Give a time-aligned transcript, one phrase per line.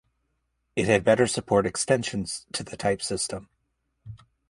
[0.75, 3.49] it had better support extensions to the type system